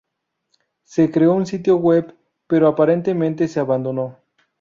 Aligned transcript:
Se 0.83 1.11
creó 1.11 1.33
un 1.35 1.45
sitio 1.45 1.75
web, 1.77 2.15
pero 2.47 2.67
aparentemente 2.67 3.47
se 3.47 3.59
abandonó. 3.59 4.17